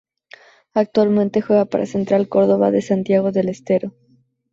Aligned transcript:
Actualmente 0.73 1.41
juega 1.43 1.65
para 1.65 1.85
Central 1.85 2.27
Córdoba 2.27 2.71
de 2.71 2.81
Santiago 2.81 3.31
del 3.31 3.49
Estero 3.49 3.93